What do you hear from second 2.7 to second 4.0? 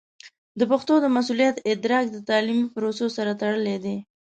پروسو سره تړلی دی.